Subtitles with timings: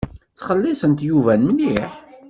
[0.31, 1.91] Ttxelliṣent Yuba mliḥ.